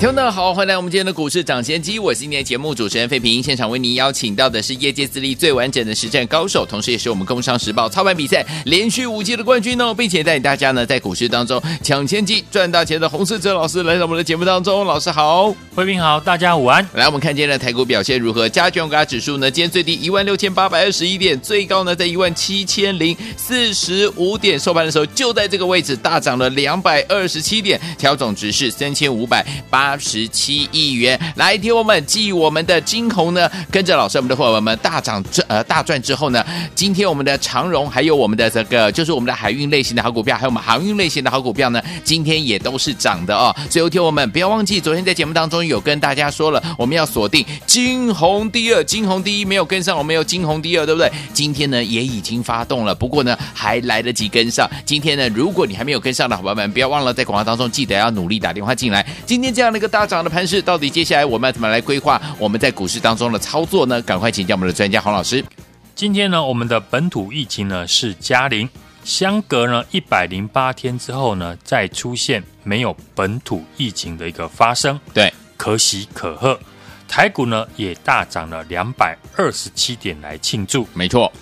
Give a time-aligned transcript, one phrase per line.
[0.00, 16.82] 听众好，欢迎来我们今天的股市涨先机，我是今天节目主持人费平，现场为您邀请到的是业界资历最完整的实战高手，同时也是我们工商时报操盘比赛连续五季的冠军哦，并且带领大家呢在股市当中抢先机赚大钱的洪士哲老师来到我们的节目当中，老师好，费平好，大家午安。
[16.94, 18.48] 来，我们看今天的台股表现如何？
[18.48, 43.54] 加权股价指数呢，今天最低一万六千八百二十一点，最高呢在一万七千零四十五点，收盘的时候就在这个位置大涨了两百二十七点，调整值是三千五百八十七亿元，来听我们继我们的金红呢，跟着老师我们的伙伴们大涨之呃大赚之后呢，今天我们的长荣还有我们的这个就是我们的海运类型的好股票，还有我们航运类型的好股票呢，今天也都是涨的哦。
[43.68, 51.10] 最后听我们不要忘记，昨天在节目当中有跟大家说了，我们要锁定金红第二，金红第一没有跟上，我们有金红第二，对不对？
[51.32, 54.68] 今天呢也已经发动了，不过呢还来得及跟上。
[54.84, 59.04] 今天呢，如果你还没有跟上的伙伴们，不要忘了在广告当中记得要努力打电话进来。
[59.26, 64.02] 今天这样的一个大涨的盘势，到底接下来我们要怎么来规划我们在股市当中的操作呢？
[64.02, 65.42] 赶快请教我们的专家洪老师。
[65.94, 68.68] 今天呢，我们的本土疫情呢是加零，
[69.04, 76.60] 相隔呢一百零八天之后呢，再出现没有本土疫情的一个发生，对，可喜可贺。
[77.08, 81.32] 台股呢也大涨了两百二十七点来庆祝，没错。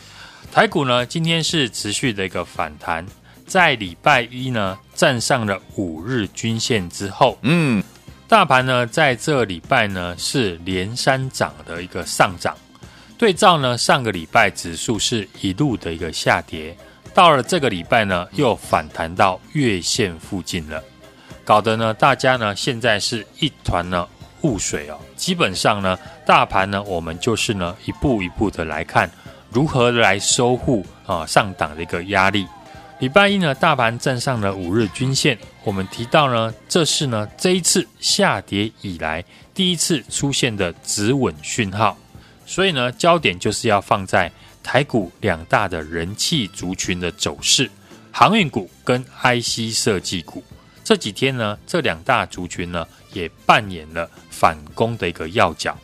[0.52, 3.04] 台股呢今天是持续的一个反弹，
[3.48, 7.82] 在礼拜一呢站上了五日均线之后，嗯。
[8.28, 12.54] 大盘呢，在这礼拜呢是连三涨的一个上涨，
[13.16, 16.76] 对照呢上个礼拜指数是一路的一个下跌，
[17.14, 20.84] 到了这个礼拜呢又反弹到月线附近了，
[21.42, 24.06] 搞得呢大家呢现在是一团呢
[24.42, 24.98] 雾水哦。
[25.16, 29.10] 基本上呢大盘呢我们就是呢一步一步的来看
[29.50, 32.46] 如何来收复啊上档的一个压力。
[32.98, 35.38] 礼拜一呢，大盘站上了五日均线。
[35.62, 41.96] 我们提到呢，这是呢这一次下跌以来第一次出现的止稳讯号。
[42.44, 44.32] 所以呢，焦点就是要放在
[44.64, 47.70] 台股两大的人气族群的走势，
[48.10, 50.42] 航运股跟 IC 设计股。
[50.82, 55.78] 这几天呢，这两大族群呢也扮演了反攻的一个要角。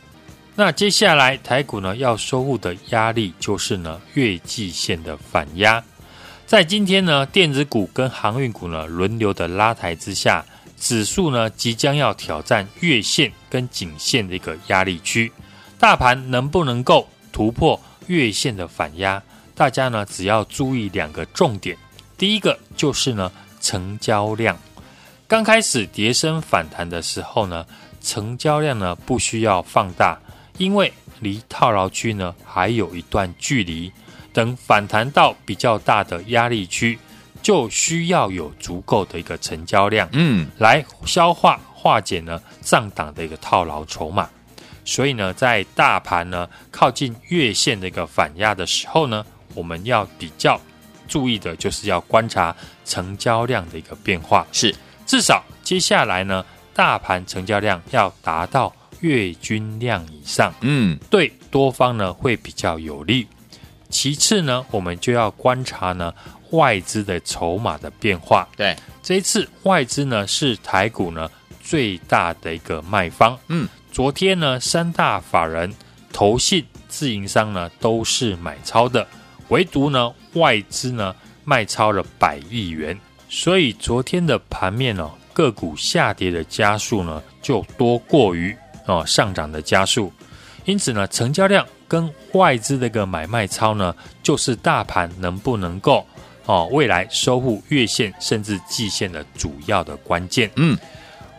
[0.56, 5.80] 那接下来台股呢要收复的压力就是呢月季线的反压。
[6.46, 10.44] 在今天呢，电子股跟航运股呢轮流的拉抬之下，
[10.78, 15.32] 指数呢即将要挑战月线跟颈线的一个压力区。
[15.78, 19.20] 大盘能不能够突破月线的反压？
[19.54, 21.76] 大家呢只要注意两个重点。
[22.18, 24.56] 第一个就是呢成交量，
[25.26, 27.64] 刚开始跌升反弹的时候呢，
[28.02, 30.20] 成交量呢不需要放大，
[30.58, 33.90] 因为离套牢区呢还有一段距离。
[34.34, 36.98] 等反弹到比较大的压力区，
[37.40, 44.28] 就需要有足够的一个成交量，嗯，来消化化解呢上档的一个套牢筹码。
[44.84, 49.24] 所以呢，在大盘呢靠近月线的一个反压的时候呢，
[49.54, 50.60] 我们要比较
[51.06, 54.46] 注意的就是要观察成交量的一个变化。
[54.52, 54.74] 是，
[55.06, 56.44] 至少接下来呢，
[56.74, 63.26] 大盘成交量要达到月均量以上，嗯，对多方呢会比较有利。
[63.94, 66.12] 其次呢，我们就要观察呢
[66.50, 68.46] 外资的筹码的变化。
[68.56, 71.30] 对，这一次外资呢是台股呢
[71.62, 73.38] 最大的一个卖方。
[73.46, 75.72] 嗯，昨天呢三大法人、
[76.12, 79.06] 投信、自营商呢都是买超的，
[79.48, 82.98] 唯独呢外资呢卖超了百亿元。
[83.28, 88.54] 所以昨天的盘面呢、哦、个股下跌的加速呢就多过于
[88.86, 90.12] 哦上涨的加速，
[90.64, 91.64] 因此呢成交量。
[91.94, 96.04] 跟外资的一个买卖超呢，就是大盘能不能够
[96.44, 100.50] 哦未来收复月线甚至季线的主要的关键。
[100.56, 100.76] 嗯，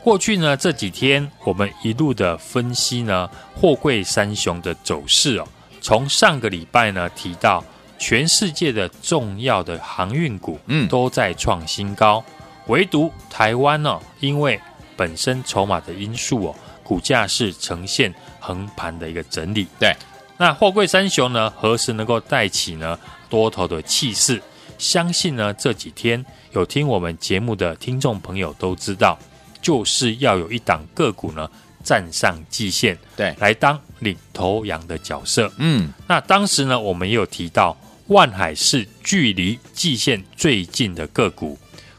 [0.01, 5.45] 过去呢这几天我们一路的分析呢货柜三雄的走势哦，
[5.81, 7.61] 从上个礼拜呢提到
[7.99, 12.23] 全世界的重要的航运股嗯都在创新高，
[12.67, 14.57] 唯独台湾呢因为
[14.95, 19.67] 本身筹码的因素哦，股价是呈现横盘的一个整理。
[19.77, 19.93] 对。
[20.37, 22.99] 那货柜三雄呢，何时能够带起呢
[23.29, 24.41] 多头的气势？
[24.77, 29.17] 相信呢这几天有听我们节目的听众朋友都知道，
[29.61, 31.49] 就是要有一档个股呢
[31.83, 35.49] 站上季线，对，来当领头羊的角色。
[35.57, 37.77] 嗯，那当时呢我们也有提到，
[38.07, 41.57] 万海是距离季线最近的个股。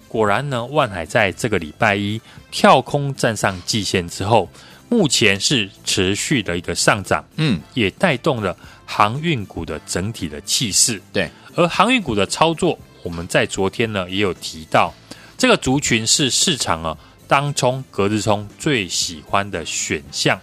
[0.08, 4.48] 果然呢，万海在这个礼拜一跳空站上季线之后，
[4.88, 11.02] 目前是持续的一个上涨，嗯，也带动了航运股的整体的气势。
[11.12, 14.94] 对，而航运股的操作，我们在昨天呢也有提到，
[15.36, 16.96] 这个族群是市场啊
[17.26, 20.40] 当冲、隔日冲最喜欢的选项。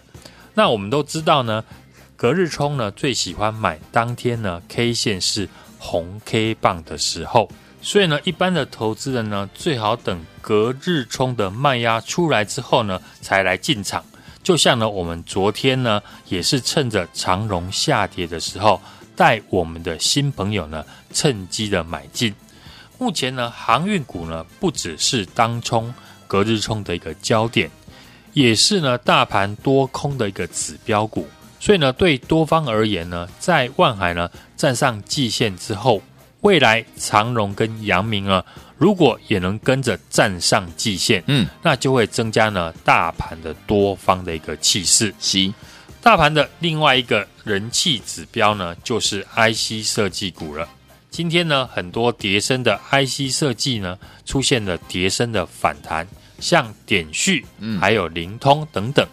[0.53, 1.63] 那我们都知道呢，
[2.15, 5.47] 隔日冲呢最喜欢买当天呢 K 线是
[5.79, 7.49] 红 K 棒的时候。
[7.81, 14.03] 所以呢，一般的投资人呢，最好等隔日冲的卖压出来之后呢，才来进场。
[14.43, 18.81] 就像呢，我们昨天呢，也是趁着长荣下跌的时候，
[19.15, 22.35] 带我们的新朋友呢，趁机的买进。
[22.99, 25.93] 目前呢，航运股呢，不只是当冲、
[26.27, 27.71] 隔日冲的一个焦点，
[28.33, 31.27] 也是呢，大盘多空的一个指标股。
[31.59, 36.01] 所以呢，对多方而言呢，在万海呢站上季线之后。
[36.41, 38.43] 未来长荣跟阳明啊，
[38.77, 45.13] 如果也能跟着站上季线，嗯，那就会增加呢大盘的多方的一个气势。
[45.19, 45.53] 行，
[46.01, 50.67] 大盘的另外一个人气指标呢，就是 IC 设计股了。
[51.09, 56.07] 今天呢，很多叠升的 IC 设计呢，出现了叠升的反弹，
[56.39, 59.07] 像点序，嗯，还有灵通等等。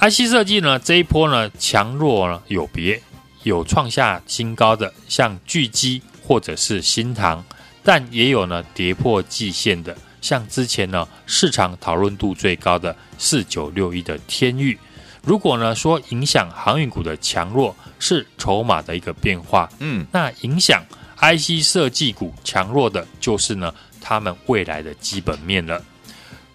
[0.00, 3.00] IC 设计呢，这一波呢强弱呢有别，
[3.42, 6.02] 有创下新高的，像聚积。
[6.26, 7.44] 或者是新唐，
[7.84, 14.76] 但也有呢跌破季线的，像之前呢市场讨论度最高的四九六一的天域。
[15.22, 20.82] 如果呢说影响航运股的强弱是筹码的一个变化，嗯，那影响
[21.18, 25.82] IC 设计股强弱的就是呢他们未来的基本面了。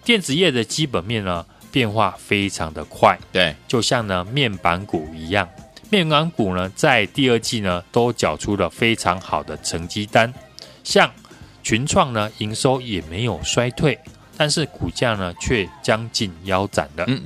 [0.04, 5.48] 电子业的基本面呢变化非常的快，对，就像呢面板股一样。
[5.92, 10.32] 面板股呢，在第二季呢，都缴出了非常好的成绩单。
[10.90, 11.08] 像
[11.62, 13.96] 群创呢，营收也没有衰退，
[14.36, 17.04] 但是股价呢，却将近腰斩了。
[17.06, 17.22] 嗯，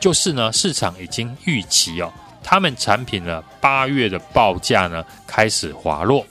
[0.00, 2.10] 就是呢，市场已经预期哦，
[2.42, 6.26] 他们产品呢，八月的报价呢，开始滑落。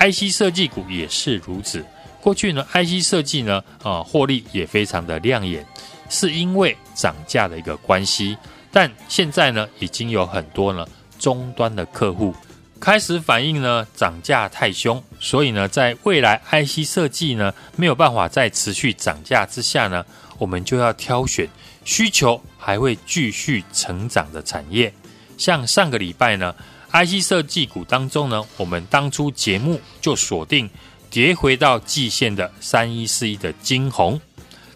[0.00, 1.84] IC 设计股也是如此。
[2.22, 5.66] 过去呢，IC 设计呢，啊，获利也非常的亮眼，
[6.08, 8.38] 是因为涨价的一个关系。
[8.72, 10.86] 但现在呢，已经有很多呢。
[11.18, 12.34] 终端的客户
[12.80, 20.04] 开始反映呢，涨价太凶，所以呢，在未来 IC 设计呢没有办法再持续涨价之下呢，
[20.36, 21.48] 我们就要挑选
[21.84, 24.92] 需求还会继续成长的产业。
[25.38, 26.52] 像上个礼拜呢
[26.90, 30.68] ，IC 设计股当中呢，我们当初节目就锁定
[31.08, 34.20] 跌回到季线的三一四一的晶宏，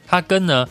[0.06, 0.68] 它跟呢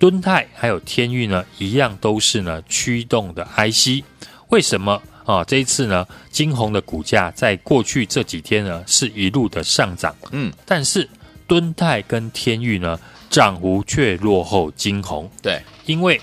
[0.00, 4.04] 敦泰还有天运呢一样，都是呢驱动的 IC。
[4.48, 5.44] 为什么啊？
[5.44, 11.06] 这一次呢，金红的股价在过去这几天呢是一路的上涨，嗯，但是
[11.46, 16.18] 敦泰跟天域呢涨幅却落后金红，对，因为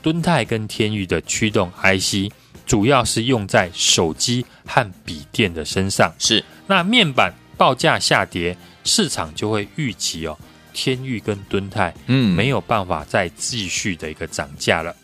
[0.00, 2.32] 敦泰跟天域的驱动 IC
[2.64, 6.42] 主要是用在手机和笔电的身上，是。
[6.66, 10.38] 那面板报价下跌，市场就会预期哦，
[10.72, 12.34] 天域跟敦泰嗯。
[12.34, 14.94] 没有办法再继续的一个涨价了。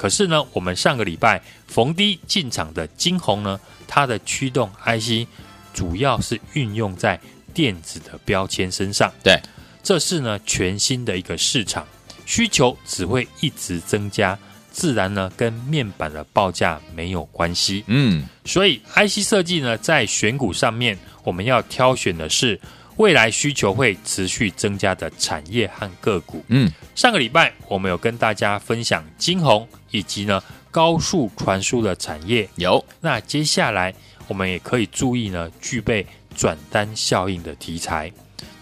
[0.00, 5.28] 可是呢，我们上个礼拜逢低进场的晶宏呢，它的驱动 IC
[5.74, 7.20] 主要是运用在
[7.52, 9.12] 电子的标签身上。
[9.22, 9.38] 对，
[9.82, 11.86] 这是呢全新的一个市场，
[12.24, 14.38] 需求只会一直增加，
[14.72, 17.84] 自然呢跟面板的报价没有关系。
[17.86, 22.58] 嗯，所以 IC 设计呢在选股上面，我们要挑选的是。
[22.96, 26.44] 未来需求会持续增加的产业和个股。
[26.48, 32.48] 嗯，上个礼拜我们有跟大家分享晶宏以及呢高速传输的产业。
[32.56, 33.94] 有，那接下来
[34.28, 38.12] 我们也可以注意呢具备转单效应的题材。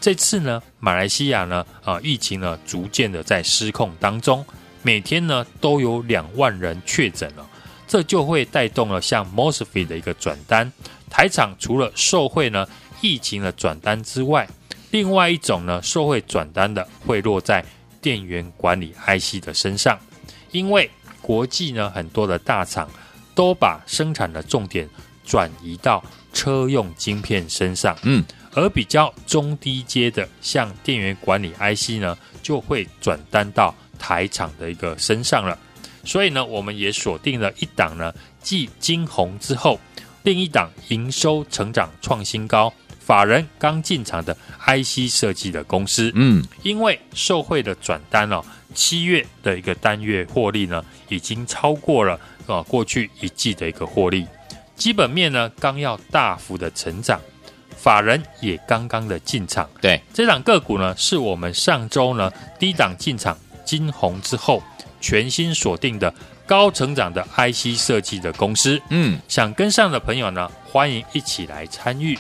[0.01, 4.45] 这次呢马来西亚呢啊疫情呢逐渐的在失控当中，
[4.83, 7.49] 每天呢都有两万人确诊了，
[7.87, 10.73] 这就会带动了像 Mosfet 的一个转单。
[11.11, 12.67] 台厂除了受惠呢。
[13.01, 14.49] 疫情的转单之外，
[14.91, 17.65] 另外一种呢，受惠转单的会落在
[18.03, 19.97] 电源管理 IC 的身上，
[20.51, 20.91] 因为
[21.29, 22.89] 国际呢很多的大厂
[23.35, 24.89] 都把生产的重点
[25.27, 35.59] 转移到车用晶片身上，嗯，而比较中低阶的，像电源管理 IC 呢，就会转单到台厂的一个身上了。
[36.03, 39.79] 所以呢，我们也锁定了一档呢，继晶弘之后，
[40.23, 42.73] 另一档营收成长创新高。
[43.09, 44.37] 法人刚进场的
[44.67, 54.27] IC 设计的公司，嗯，因为受惠的转单哦，七月的一个单月获利呢，已经超过了啊过去一季的一个获利。
[54.77, 57.19] 基本面呢刚要大幅的成长，
[57.75, 59.67] 法人也刚刚的进场。
[59.81, 63.35] 对，这档个股呢是我们上周呢低档进场
[63.65, 64.63] 金红之后，
[65.01, 66.13] 全新锁定的
[66.47, 68.79] 高成长的 IC 设计的公司。
[68.91, 72.19] 嗯，想跟上的朋友呢，欢迎一起来参与。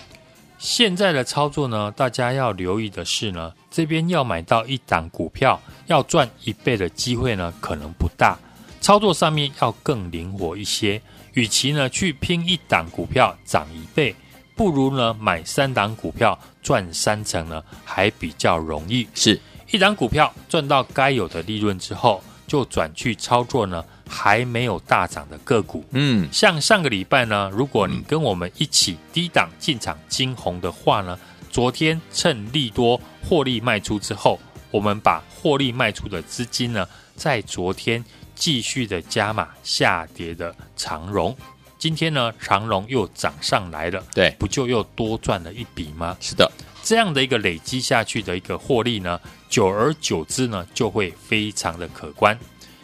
[0.58, 8.36] 现在的操作呢，大家要留意的是呢，这边要买到一档股票，要赚一倍的机会呢，可能不大。
[8.80, 11.00] 操作上面要更灵活一些。
[11.34, 14.12] 与其呢去拼一档股票涨一倍，
[14.56, 19.06] 不如呢买三档股票赚三成呢，还比较容易。
[19.14, 25.84] 是一档股票赚到该有的利润之后，就转去操作呢还没有大涨的个股。
[25.90, 31.18] 嗯，像上个礼拜呢，如果你跟我们一起低档进场金红的话呢，
[31.50, 38.04] 昨天趁利多获利卖出之后，我们把获利卖出的资金呢，在昨天。
[38.40, 41.36] 继续的加码下跌的长荣，
[41.76, 46.16] 今天呢长荣又涨上来了，对，不就又多赚了一笔吗？
[46.20, 46.48] 是的，
[46.80, 52.38] 这样的一个累积下去的一个获利呢，久而久之呢就会非常的可观。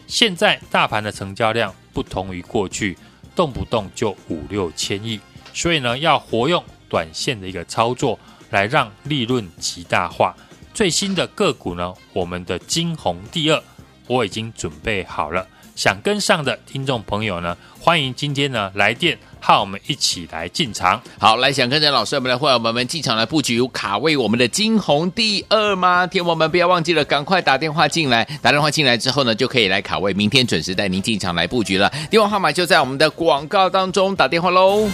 [0.07, 2.97] 现在大盘的成交量不同于过去，
[3.35, 5.19] 动不动就五六千亿，
[5.53, 8.19] 所以呢要活用短线的一个操作
[8.49, 10.35] 来让利润极大化。
[10.73, 13.63] 最新的个股呢，我们的金红第二。
[14.07, 21.01] 我已经准备好了，想跟上的听众朋友呢，欢迎今天呢来电，和我们一起来进场。
[21.19, 26.07] 好，来想跟着老师我们的会员们们进场来布局卡位我们的金红第二吗？
[26.07, 31.91] 天我们不要忘记了，赶快打电话进来，打电话进来之后呢，就可以来卡位，明天准时带您进场来布局了。
[32.09, 34.87] 电话号码就在我们的广告当中，打电话喽。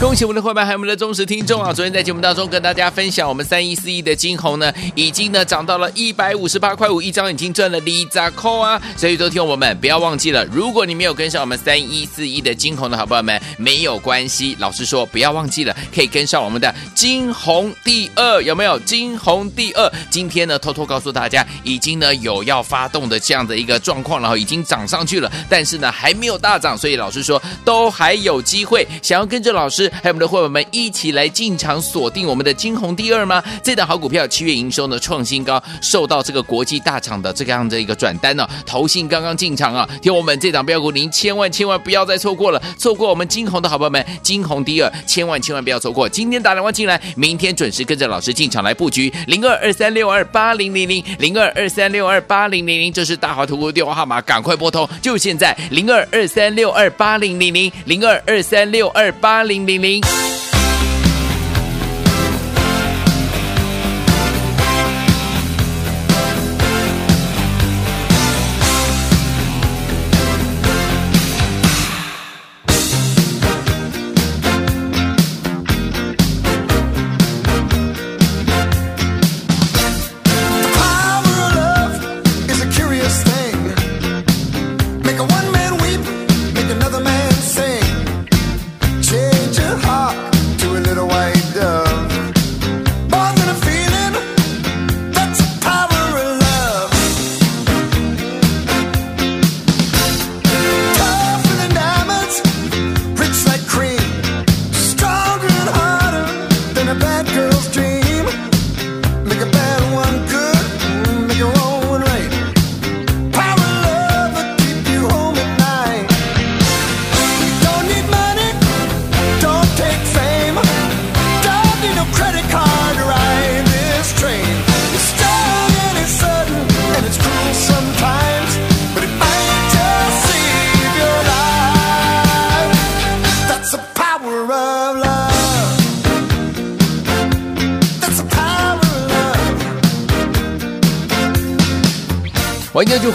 [0.00, 1.74] 恭喜我们的伙伴，还有我们的忠实听众啊！
[1.74, 8.80] 昨天在节目当中跟大家分享，我们三一四一的金红呢，已经呢涨到了一百五十八块五一张，已经赚了里扎扣啊！
[8.96, 14.56] 所以，昨天我们不要忘记了，如果你没有跟上我们三一四一的金红的好朋友们，没有关系。
[14.58, 18.78] 老师说不要忘记了，可以跟上我们的金红第二，有没有？
[18.80, 29.89] 金红第二，今天呢偷偷告诉大家，已经呢有要发动的这样的一个状况，然后已经涨上去了，但是呢还没有大涨，所以老师说都还有机会，想要跟着老师。
[29.90, 33.42] 还有我们的伙伴们一起来进场锁定我们的金红第二吗？
[33.62, 46.08] 这档好股票七月营收呢创新高，受到这个国际大厂的这个样的一个转单呢、投信刚刚进场啊，听我们这档标股，您千万千万不要再错过了，错过我们金红的好朋友们，金红第二，千万千万不要错过。
[46.08, 59.79] 今天打电话进来，明天准时跟着老师进场来布局零二二三六二八零零零零二二三六二八零零零，这是大华图的电话号码，赶快拨通，就现在零二二三六二八零零零零二二三六二八零零。
[59.80, 60.49] 零。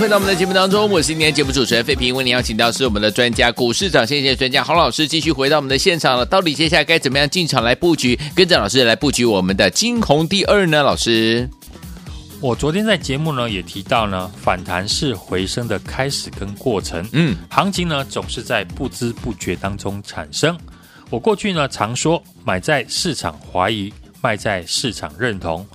[0.05, 6.23] 回到我们的节目当中，我是今天节目主持人费平，为您邀请到是我们的专家股市长线线专家洪老师，继续回到我们的现场了。
[6.23, 10.83] 到底接下来该怎么样进场来布局，跟着老师来布局我们的金红第二呢？
[10.83, 11.49] 老师，
[12.39, 20.55] 我昨天在节目呢也提到呢，反弹是回升的开始跟过程，嗯，行情呢总是在不知不觉当中产生。
[21.09, 25.65] 我过去呢常说，买在市场怀疑，卖在市场认同。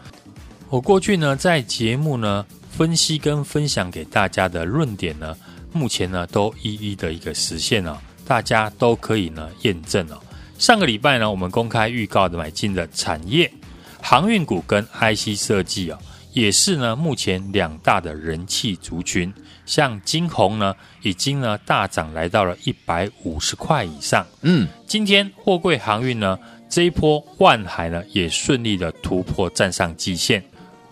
[0.69, 2.47] 我过去呢在节目呢。
[2.81, 5.37] 分析跟分享给大家的论点呢，
[5.71, 10.19] 目前呢都一一的一个实现了，大家都可以呢验证了。
[10.59, 13.53] 上个礼拜呢，我们公开预告的买进的产业
[14.01, 15.99] 航运股跟 IC 设计啊，
[16.33, 19.31] 也是呢目前两大的人气族群。
[19.67, 24.27] 像金红呢，已经呢大涨来到了一百五十块以上。
[24.41, 26.39] 嗯，今天货柜航运呢
[26.71, 30.43] 这一波万海呢也顺利的突破站上季线。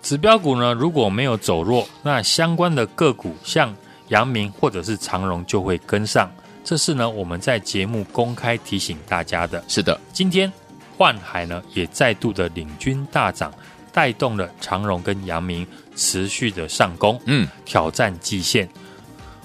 [0.08, 3.76] 指标股呢如果没有走弱，那相关的个股像
[4.08, 6.30] 阳明或者是长荣就会跟上。
[6.64, 9.62] 这是呢我们在节目公开提醒大家的。
[9.68, 10.50] 是的，今天
[10.96, 13.52] 幻海呢也再度的领军大涨。
[13.92, 18.66] 带动了长荣跟阳明持续的上攻，嗯，挑战季线。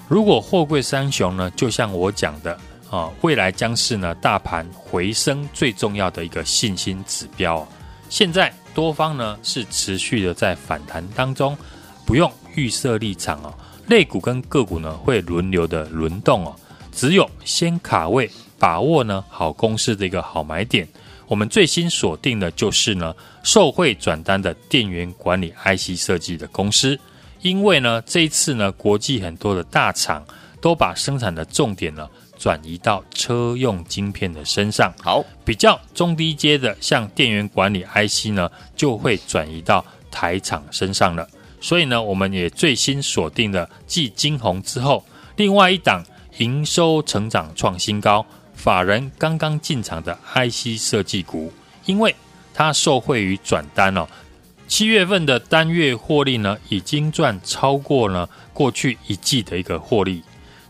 [0.08, 7.66] 如果货柜三雄呢，就像我讲的啊，未来将是呢大盘回升最重要的一个信心指标。
[8.08, 11.56] 现在多方呢是持续的在反弹当中，
[12.04, 13.54] 不用预设立场哦。
[13.86, 16.56] 类股跟个股呢会轮流的轮动哦，
[16.92, 20.88] 只有先卡位，把握呢好公司的一个好买点。
[21.26, 26.98] 我们最新锁定的就是呢，受惠转单的电源管理 IC 设计的公司，
[27.42, 30.24] 因为呢，这一次呢，国际很多的大厂
[30.60, 32.08] 都把生产的重点呢
[32.44, 34.92] 转移到车用晶片的身上。
[35.02, 41.26] 好，比较中低阶的，像电源管理 IC 呢，就会转移到台厂身上了。
[41.58, 45.02] 所以呢，我们也最新锁定了继晶宏之后，
[45.36, 46.04] 另外一档
[46.36, 48.26] 营收成长创新高。
[48.54, 51.50] 法人刚刚进场的 IC 设计股，
[51.86, 52.14] 因为
[52.52, 54.06] 它受惠于转单哦，
[54.68, 60.22] 七月份的单月获利呢，已经赚超过了过去一季的一个获利，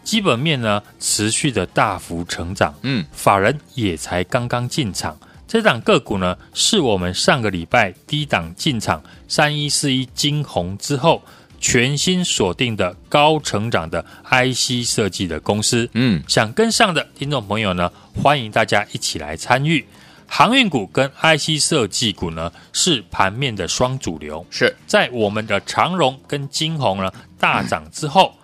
[0.04, 5.18] 基本面呢持续的大幅成长，嗯，法人也才刚刚进场，
[5.48, 11.22] 这档个股呢是我们上个礼拜低档进场三一四一金红之后。
[11.60, 17.90] 全新锁定的高成长的 IC 设计的公司，嗯，想跟上的听众朋友呢，
[18.22, 19.82] 欢迎大家一起来参与。
[20.26, 24.44] 航运股跟 IC 设计股呢，是盘面的双主流。
[24.50, 28.34] 是在我们的长荣跟金红呢大涨之后，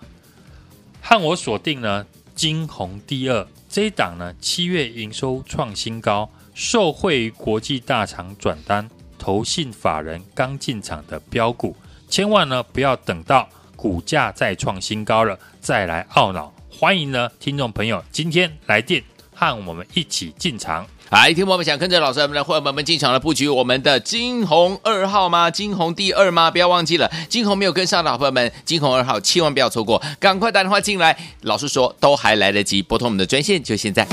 [1.01, 11.75] 和我锁定呢金宏第二这一档呢，七月营收创新高，受惠于国际大厂转单、投信法人刚进场的标股。
[12.07, 16.53] 千万呢不要等到股价再创新高了再来懊恼。
[16.69, 20.85] 欢迎呢听众朋友今天来电和我们一起进场。
[21.11, 25.51] 来，听友们想跟着老师我们的伙伴们进场来布局我们的金红二号吗？
[25.51, 26.49] 金红第二吗？
[26.49, 31.17] 不要忘记了，金红没有跟上的好朋友们，金红二号千万不要错过，赶快打电话进来。
[31.41, 34.07] 老师说都还来得及，拨通我们的专线就现在。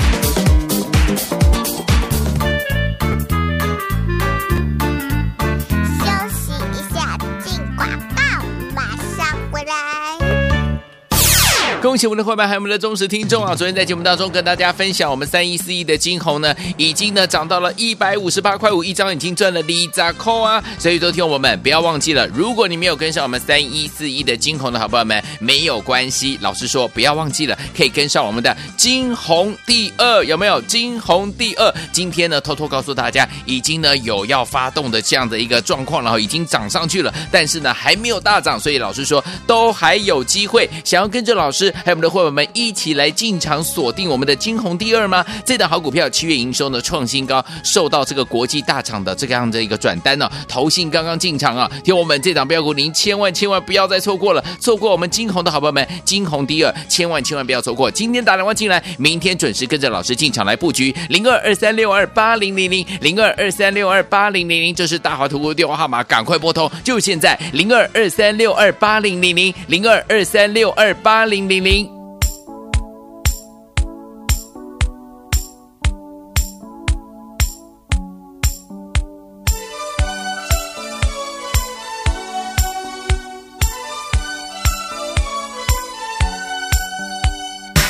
[11.81, 13.55] 恭喜我们的伙伴还有我们的忠实听众啊！
[13.55, 20.61] 昨天在节目当中跟大家分享，我们三一四一的晶宏呢，已经呢涨到了一百五十八块五一张，已经赚了里扎扣啊！
[20.77, 26.37] 所以，昨天我们不要忘记了，如果你没有跟上我们三一四一的晶宏的好朋友们，没有关系。
[26.41, 30.61] 老师说不要忘记了，可以跟上我们的晶宏第二，有没有？
[30.63, 41.69] 晶宏第二，今天呢偷偷告诉大家，已经呢有要发动的这样的一个状况，然后已经涨上去了，但是呢还没有大涨，所以老师说都还有机会，想要跟着老师。
[41.85, 45.25] 还有我们的伙伴们一起来进场锁定我们的晶宏第二吗？
[45.45, 57.91] 这档好股票七月营收呢创新高，受到这个国际大厂的这个样的一个转单呢、投信刚刚进场啊，听我们这档标股，您千万千万不要再错过了，错过我们晶宏的好朋友们，晶宏第二，千万千万不要错过。
[57.91, 71.58] 今天打电话进来，明天准时跟着老师进场来布局零二二三六二八零零零零二二三六二八零零零，这是大华图的电话号码，赶快拨通，就现在零二二三六二八零零零零二二三六二八零零。
[71.59, 71.99] 零零。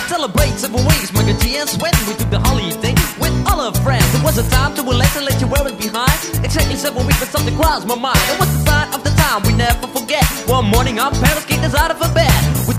[0.07, 4.03] Celebrate several ways, my years when we took the holiday with all our friends.
[4.15, 6.17] It was a time to relax and let you wear it behind.
[6.43, 8.19] Exactly seven weeks, but something crossed my mind.
[8.33, 10.25] It was the sign of the time we never forget.
[10.47, 12.33] One morning, our parents kicked us out of bed.
[12.67, 12.73] We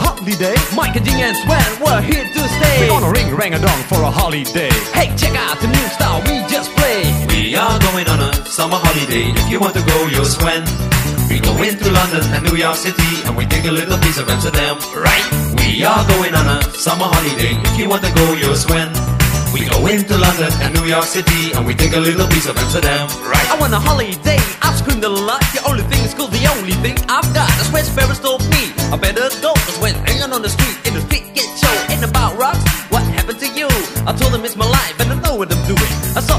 [0.00, 0.56] holiday.
[0.74, 2.76] Mike and G and Sven, we're here to stay.
[2.80, 4.72] We're gonna ring rang a dong for a holiday.
[4.96, 7.12] Hey, check out the new style we just played.
[7.28, 9.30] We are going on a summer holiday.
[9.30, 10.64] If you want to go, you'll swim.
[11.28, 14.28] We go into London and New York City, and we take a little piece of
[14.28, 14.76] Amsterdam.
[14.96, 15.26] Right?
[15.60, 17.54] We are going on a summer holiday.
[17.70, 19.19] If you want to go, you'll swim.
[19.52, 22.56] We go into London and New York City, and we take a little piece of
[22.56, 23.08] Amsterdam.
[23.26, 23.50] Right?
[23.50, 24.38] I want a holiday.
[24.62, 25.42] I've screamed a lot.
[25.50, 26.28] The only thing is cool.
[26.28, 27.50] The only thing I've got.
[27.58, 28.70] That's where Ferris told me.
[28.94, 29.50] I better go.
[29.54, 31.74] Cause when hanging on the street, in the street get show.
[31.90, 32.62] Ain't about rocks.
[32.94, 33.66] What happened to you?
[34.06, 35.90] I told him it's my life and I know what I'm doing.
[36.14, 36.38] I saw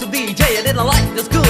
[0.00, 0.40] Also DJ.
[0.56, 1.49] I didn't like the school,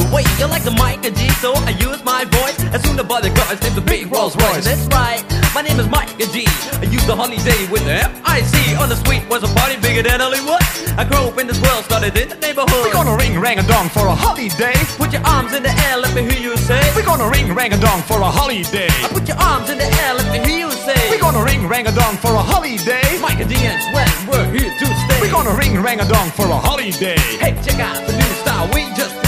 [0.00, 0.28] another.
[0.38, 2.62] You like the mic and G, so I use my voice.
[2.70, 4.64] As soon as the bodyguards named the big Rolls Royce.
[4.64, 5.22] That's right,
[5.54, 6.46] my name is Mike G.
[6.78, 8.76] I used the holiday with the F-I-C.
[8.76, 10.62] On the street was a party bigger than Hollywood.
[10.94, 12.86] I grew up in this world, started in the neighborhood.
[12.86, 14.78] We're gonna ring rang a dong for a holiday.
[14.94, 16.80] Put your arms in the air, let me hear you say.
[16.94, 18.90] We're gonna ring rang a dong for a holiday.
[19.02, 20.98] I put your arms in the air, let me hear you say.
[21.10, 23.02] We're gonna ring rang a dong for a holiday.
[23.18, 25.18] Mike D and Sweat, we're here to stay.
[25.20, 27.18] We're gonna ring rang a dong for a holiday.
[27.42, 29.27] Hey, check out the new style we just.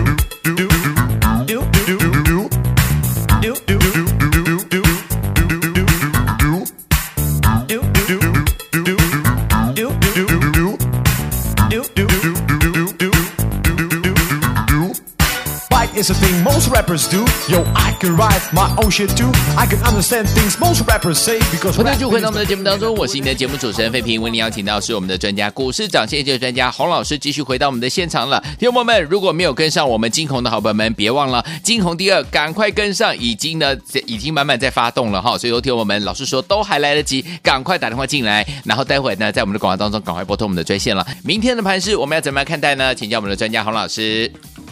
[16.71, 17.25] rappers do.
[17.49, 19.29] Yo, I can write my own shit too.
[19.57, 28.41] I can understand things most rappers say because 欢迎 rap 就回到我们的节目当中，我是你的节目主持人费平，为你邀请到是我们的专家股市涨先机的专家洪老师，继续回到我们的现场了。
[28.57, 35.37] 听众朋友们，如果没有跟上我们金红的好朋友们，别忘了金红第二，赶快跟上，已经呢已经满满在发动了哈。
[35.37, 41.05] 所以有，听我们老师说都还来得及，赶快打电话进来，然后待会呢在我们的广告当中赶快拨通我们的专线了。
[41.23, 42.95] 明天的盘势我们要怎么样看待呢？
[42.95, 44.31] 请教我们的专家洪老师。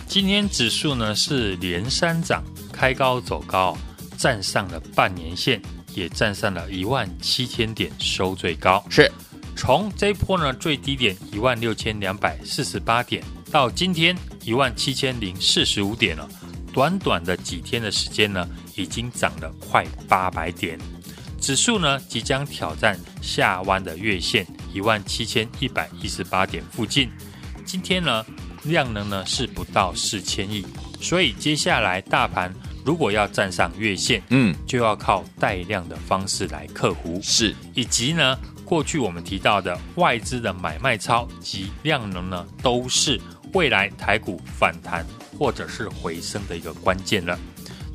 [0.09, 2.43] 今天指数呢是连三涨，
[2.73, 3.77] 开高走高，
[4.17, 5.61] 站上了半年线，
[5.93, 8.83] 也站上了一万七千点，收最高。
[8.89, 9.09] 是
[9.55, 16.27] 从这一波呢最低点一万六千两百四十八点，到今天一万七千零四十五点了，
[16.73, 20.79] 短短的几天的时间呢，已经涨了快八百点。
[21.39, 27.11] 指数呢即将挑战下弯的月线一万七千一百一十八点附近。
[27.63, 28.25] 今天呢
[28.63, 30.65] 量能呢是不到四千亿，
[31.01, 32.53] 所以接下来大盘
[32.85, 37.19] 如果要站上月线，嗯，就要靠带量的方式来克服。
[37.21, 43.19] 是以及呢，过去我们提到的外资的买卖超及量能呢，都是
[43.53, 45.05] 未来台股反弹
[45.37, 47.37] 或者是回升的一个关键了。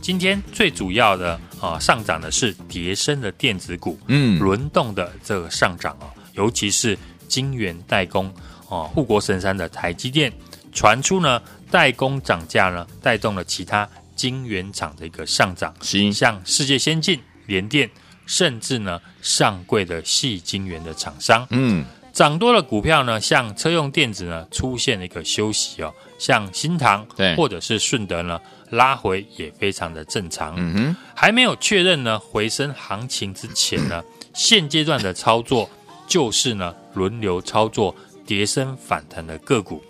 [0.01, 8.33] 今天最主要的啊上涨的是叠升的电子股，嗯轮动的这个上涨啊，尤其是晶圆代工
[8.69, 10.31] 啊，护国神山的台积电
[10.75, 15.75] 传出呢代工涨价呢，带动了其他晶圆厂的一个上涨。
[15.81, 17.89] 是像世界先进、联电，
[18.27, 30.55] 甚至呢上柜的细晶圆的厂商，嗯涨多的股票呢，像车用电子呢出现了一个休息哦，像新唐对或者是顺德呢拉回也非常的正常。
[30.57, 34.01] 嗯哼还没有确认呢回升行情之前呢，
[34.33, 35.69] 现阶段的操作
[36.07, 37.93] 就是呢轮流操作
[38.25, 39.83] 跌升反弹的个股。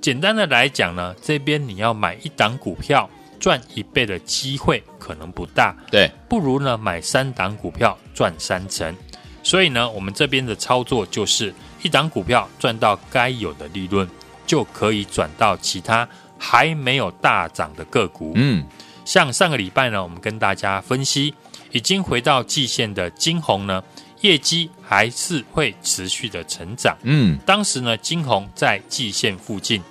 [0.00, 3.08] 简单的来讲呢，这边你要买一档股票
[3.40, 8.94] 赚一倍的机会可能不大，对不如呢买三档股票赚三成。
[9.42, 14.08] 所以呢，我们这边的操作就是一档股票赚到该有的利润，
[14.46, 16.08] 就可以转到其他
[16.38, 18.32] 还没有大涨的个股。
[18.34, 18.66] 嗯
[19.04, 21.34] 像上个礼拜呢，我们跟大家分析，
[21.70, 23.82] 已经回到季线的金红呢，
[24.20, 26.96] 业绩还是会持续的成长。
[27.02, 29.82] 嗯当时呢，金红在季线附近，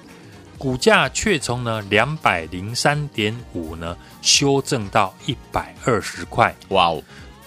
[0.58, 7.04] 股价却从呢两百零三点五呢修正到一百二十块，哇哦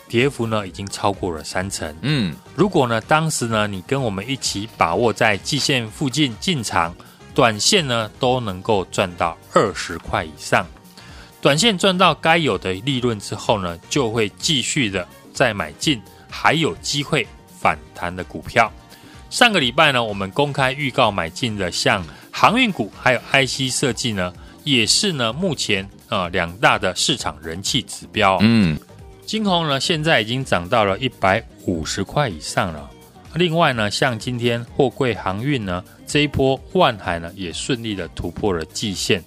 [0.08, 1.94] 跌幅呢已经超过了三成。
[2.02, 6.94] 嗯如果呢当时呢你跟我们一起把握在季线附近进场，
[7.34, 10.66] 短线呢都能够赚到二十块以上。
[11.40, 18.72] 短线赚到该有的利润之后呢，就会继续的再买进还有机会反弹的股票。
[19.28, 24.32] 上个礼拜呢，我们公开预告买进的像航运股还有 IC 设计呢，
[24.64, 28.38] 也是呢目前啊、呃、两大的市场人气指标。
[28.40, 28.78] 嗯，
[29.24, 32.90] 金红呢现在已经涨到了一百五十块以上了。
[33.34, 39.22] 另外呢，像今天货柜航运呢这一波万海呢也顺利的突破了季线。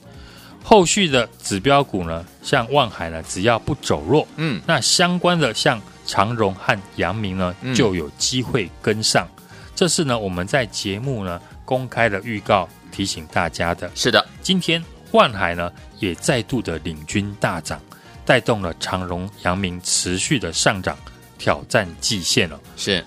[0.62, 9.28] 后续的指标股呢，像万海呢，只要不走弱，嗯，那相关的像长荣和阳明呢，嗯就有机会跟上。
[9.76, 13.90] 这是呢我们在节目呢公开的预告，提醒大家的。
[13.96, 17.82] 是的，今天万海呢也再度的领军大涨，
[18.26, 20.98] 带动了长荣、阳明持续的上涨，
[21.38, 22.60] 挑战季线了。
[22.78, 23.04] 是，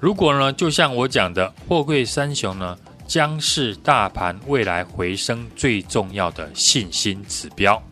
[0.00, 7.82] 如果呢，就像我讲的，货柜三雄呢，将是大盘未来回升最重要的信心指标。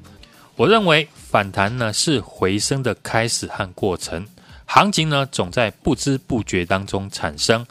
[0.57, 4.25] 我认为反弹呢是回升的开始和过程，
[4.67, 7.67] 行情呢总在不知不觉当中产生。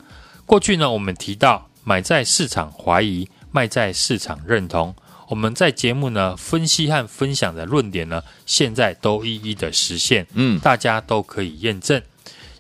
[0.46, 4.96] 过去呢我们提到买在市场怀疑，卖在市场认同。
[5.30, 12.02] 我们在节目呢分析和分享的论点呢，现在都一一的实现，嗯，大家都可以验证。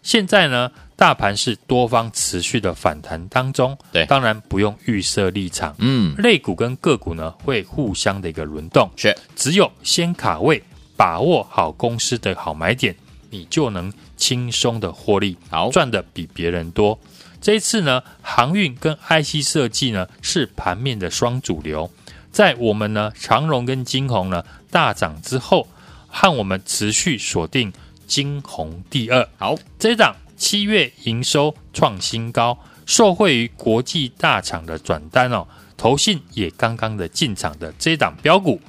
[0.02, 0.72] 现在呢。
[0.96, 10.64] 大盘是多方持续的反弹当中，对，当然不用预设立场，嗯，类股跟个股呢会互相的一个轮动，是，只有先卡位，
[10.96, 12.96] 把握好公司的好买点，
[13.34, 16.98] 你就能轻松的获利，好赚的比别人多。
[17.42, 21.92] 这一次呢，航运跟 IC 设计呢是盘面的双主流，
[22.32, 25.68] 在我们呢长荣跟金红呢大涨之后，
[26.08, 27.74] 和我们持续锁定
[28.08, 30.16] 金红第二，好，这一档。
[30.36, 38.60] 七月营收创新高，受惠于国际大厂的转单哦，投信也刚刚的进场的这档标股，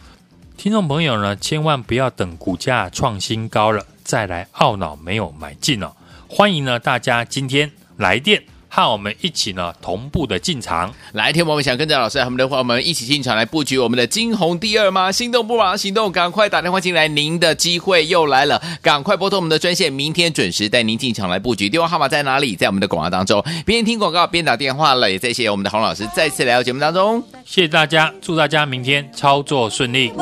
[0.57, 5.91] 听众朋友呢，千万不要等股价创新高了再来懊恼没有买进哦，
[6.29, 8.43] 欢迎呢大家今天来电。
[8.77, 10.93] 和我们一起呢，同步的进场。
[11.13, 15.13] 来，天我们想跟着老师，他们的话，我们一起进场来布局我们的金红第二吗？
[15.13, 21.69] 心动不马上行动，赶快打电话进来，您的机会又来了，赶快拨通我们的专线，明天准时带您进场来布局。
[21.69, 22.57] 电话号码在哪里？
[22.57, 25.09] 在我们的广告当中，边听广告边打电话了。
[25.09, 30.13] 也再谢谢我们的洪老师再次来到节目当中，谢谢大家，祝大家明天操作顺利。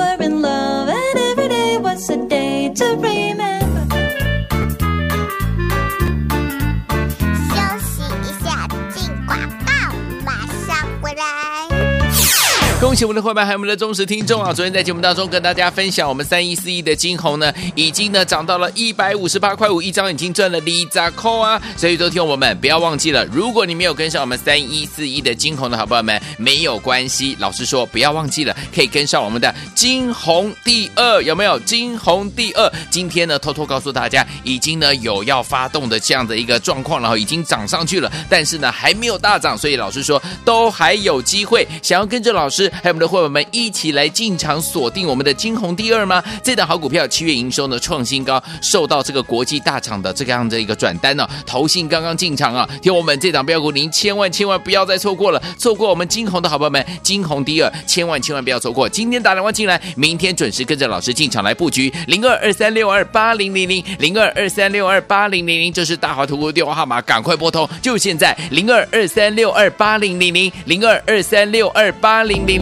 [12.82, 14.52] 恭喜我们的伙伴，还有我们的忠实听众啊！
[14.52, 21.62] 昨天在节目当中跟大家分享，我们三一四一的晶宏呢，已经呢涨到了一百五十八块五一张，已经赚了里扎扣啊！
[21.76, 31.56] 所以，昨天我们不要忘记了，如果你没有跟上我们三一四一的晶宏的好朋友们，没有关系，老师说不要忘记了，可以跟上我们的晶宏第二，有没有？
[31.60, 42.71] 晶宏第二，今天呢偷偷告诉大家，已经呢有要发动的这样的一个状况，然后已经涨上去了，但是呢还没有大涨，所以老师说都还有机会，想要跟着老师。
[42.82, 46.22] 还有我们的伙伴们一起来进场锁定我们的晶宏第二吗？
[46.42, 58.88] 这档好股票七月营收呢创新高，受到这个国际大厂的这个样的一个转单呢、哦，投信刚刚进场啊，听我们这档标股，您千万千万不要再错过了，错过我们晶宏的好朋友们，晶宏第二，千万千万不要错过。
[58.88, 72.61] 今天打电话进来，明天准时跟着老师进场来布局零二二三六二八零零零零二二三六二八零零零，这是大华图的电话号码，赶快拨通，就现在零二二三六二八零零零零二二三六二八零零。